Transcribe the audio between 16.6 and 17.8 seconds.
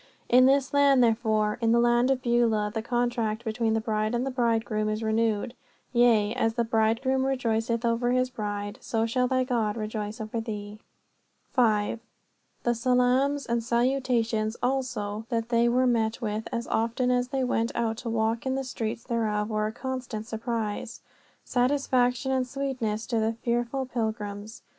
often as they went